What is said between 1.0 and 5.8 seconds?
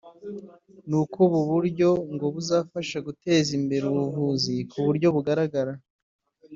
uko ubu buryo ngo buzafasha guteza imbere ubuvuzi kuburyo bugaragara